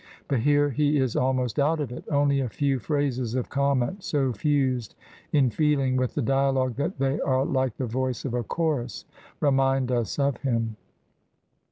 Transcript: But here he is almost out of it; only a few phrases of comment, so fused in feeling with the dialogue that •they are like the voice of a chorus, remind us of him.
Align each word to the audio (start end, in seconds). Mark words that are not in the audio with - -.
But 0.27 0.39
here 0.39 0.71
he 0.71 0.97
is 0.97 1.15
almost 1.15 1.59
out 1.59 1.79
of 1.79 1.91
it; 1.91 2.03
only 2.09 2.39
a 2.39 2.49
few 2.49 2.79
phrases 2.79 3.35
of 3.35 3.49
comment, 3.51 4.01
so 4.03 4.33
fused 4.33 4.95
in 5.31 5.51
feeling 5.51 5.95
with 5.95 6.15
the 6.15 6.23
dialogue 6.23 6.73
that 6.77 6.97
•they 6.97 7.19
are 7.23 7.45
like 7.45 7.77
the 7.77 7.85
voice 7.85 8.25
of 8.25 8.33
a 8.33 8.41
chorus, 8.41 9.05
remind 9.41 9.91
us 9.91 10.17
of 10.17 10.37
him. 10.37 10.75